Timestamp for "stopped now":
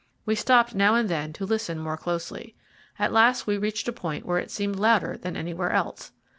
0.33-0.95